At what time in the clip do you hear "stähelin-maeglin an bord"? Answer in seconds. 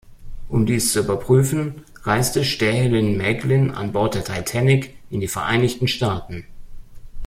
2.43-4.15